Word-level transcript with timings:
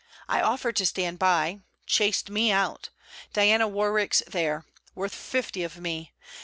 I 0.27 0.41
offered 0.41 0.77
to 0.77 0.85
stand 0.87 1.19
by... 1.19 1.59
Chased 1.85 2.31
me 2.31 2.51
out. 2.51 2.89
Diana 3.33 3.67
Warwick's 3.67 4.23
there: 4.25 4.65
worth 4.95 5.13
fifty 5.13 5.61
of 5.61 5.77
me! 5.77 6.11